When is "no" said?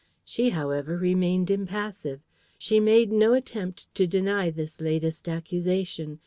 3.11-3.33